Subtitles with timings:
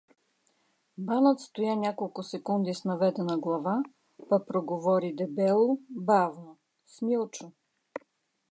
[1.07, 3.75] Банът стоя няколко секунди с наведена глава,
[4.29, 6.57] па проговори дебело, бавно:—
[6.97, 7.51] Смилчо!